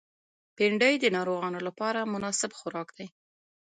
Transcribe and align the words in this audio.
بېنډۍ 0.55 0.95
د 0.99 1.05
ناروغانو 1.17 1.59
لپاره 1.67 2.09
مناسب 2.13 2.51
خوراک 2.59 2.89
دی 2.97 3.07